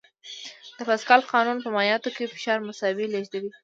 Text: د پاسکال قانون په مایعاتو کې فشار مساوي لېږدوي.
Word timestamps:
د 0.77 0.79
پاسکال 0.89 1.21
قانون 1.31 1.57
په 1.61 1.69
مایعاتو 1.75 2.09
کې 2.15 2.31
فشار 2.33 2.57
مساوي 2.67 3.05
لېږدوي. 3.13 3.49